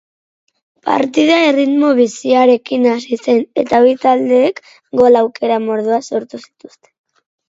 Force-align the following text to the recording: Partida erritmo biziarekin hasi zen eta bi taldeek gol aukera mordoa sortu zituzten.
Partida 0.85 1.33
erritmo 1.49 1.91
biziarekin 1.99 2.87
hasi 2.91 3.17
zen 3.25 3.43
eta 3.63 3.81
bi 3.89 3.93
taldeek 4.05 4.57
gol 5.03 5.19
aukera 5.21 5.59
mordoa 5.67 6.01
sortu 6.09 6.41
zituzten. 6.45 6.91